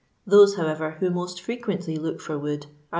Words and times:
Those, 0.25 0.55
however, 0.55 0.97
who 0.99 1.11
most 1.11 1.43
firequently 1.45 2.01
look 2.01 2.19
for 2.21 2.35
wood 2.35 2.65
are 2.65 2.69
tl'. 2.69 2.77